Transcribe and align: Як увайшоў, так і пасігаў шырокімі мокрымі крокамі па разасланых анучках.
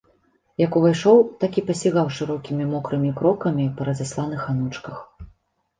Як 0.61 0.77
увайшоў, 0.79 1.17
так 1.43 1.51
і 1.63 1.65
пасігаў 1.67 2.07
шырокімі 2.21 2.67
мокрымі 2.73 3.15
крокамі 3.21 3.69
па 3.79 3.91
разасланых 3.93 4.53
анучках. 4.57 4.97